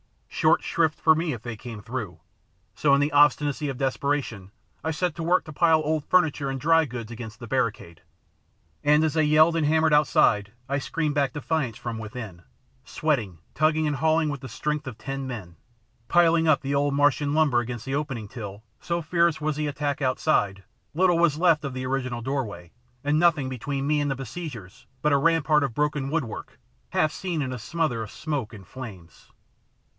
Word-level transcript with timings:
Short 0.29 0.63
shrift 0.63 0.99
for 0.99 1.13
me 1.13 1.33
if 1.33 1.43
they 1.43 1.55
came 1.55 1.83
through, 1.83 2.19
so 2.73 2.95
in 2.95 2.99
the 3.01 3.11
obstinacy 3.11 3.69
of 3.69 3.77
desperation 3.77 4.49
I 4.83 4.89
set 4.89 5.13
to 5.15 5.21
work 5.21 5.43
to 5.45 5.53
pile 5.53 5.79
old 5.85 6.03
furniture 6.03 6.49
and 6.49 6.59
dry 6.59 6.85
goods 6.85 7.11
against 7.11 7.39
the 7.39 7.45
barricade. 7.45 8.01
And 8.83 9.03
as 9.03 9.13
they 9.13 9.23
yelled 9.23 9.55
and 9.55 9.67
hammered 9.67 9.93
outside 9.93 10.51
I 10.67 10.79
screamed 10.79 11.13
back 11.13 11.33
defiance 11.33 11.77
from 11.77 11.99
within, 11.99 12.41
sweating, 12.83 13.37
tugging, 13.53 13.85
and 13.85 13.97
hauling 13.97 14.29
with 14.29 14.41
the 14.41 14.49
strength 14.49 14.87
of 14.87 14.97
ten 14.97 15.27
men, 15.27 15.57
piling 16.07 16.47
up 16.47 16.61
the 16.61 16.73
old 16.73 16.95
Martian 16.95 17.35
lumber 17.35 17.59
against 17.59 17.85
the 17.85 17.93
opening 17.93 18.27
till, 18.27 18.63
so 18.79 19.03
fierce 19.03 19.39
was 19.39 19.55
the 19.57 19.67
attack 19.67 20.01
outside, 20.01 20.63
little 20.95 21.19
was 21.19 21.37
left 21.37 21.63
of 21.63 21.75
the 21.75 21.85
original 21.85 22.23
doorway 22.23 22.71
and 23.03 23.19
nothing 23.19 23.49
between 23.49 23.85
me 23.85 24.01
and 24.01 24.09
the 24.09 24.15
besiegers 24.15 24.87
but 25.03 25.13
a 25.13 25.17
rampart 25.17 25.63
of 25.63 25.75
broken 25.75 26.09
woodwork 26.09 26.57
half 26.89 27.11
seen 27.11 27.43
in 27.43 27.53
a 27.53 27.59
smother 27.59 28.01
of 28.01 28.09
smoke 28.09 28.51
and 28.51 28.65
flames. 28.65 29.29